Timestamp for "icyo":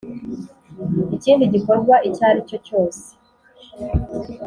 2.07-2.23